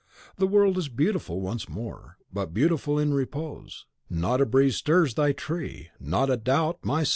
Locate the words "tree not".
5.31-6.27